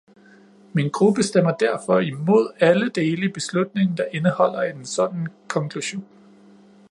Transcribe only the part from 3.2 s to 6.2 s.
i beslutningen, der indeholder en sådan konklusion.